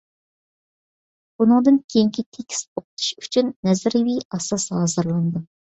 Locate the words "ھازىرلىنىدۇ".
4.81-5.51